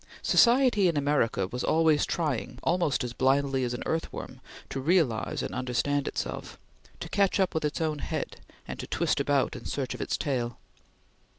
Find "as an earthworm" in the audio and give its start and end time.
3.63-4.41